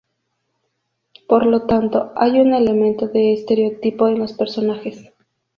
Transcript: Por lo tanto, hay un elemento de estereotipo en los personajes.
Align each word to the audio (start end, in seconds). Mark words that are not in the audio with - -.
Por 1.29 1.45
lo 1.45 1.67
tanto, 1.67 2.11
hay 2.15 2.39
un 2.39 2.55
elemento 2.55 3.07
de 3.07 3.33
estereotipo 3.33 4.07
en 4.07 4.17
los 4.17 4.33
personajes. 4.33 5.11